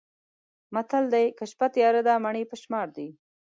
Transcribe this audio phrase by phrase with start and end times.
[0.73, 3.07] متل دی: که شپه تیاره ده مڼې په شمار دي.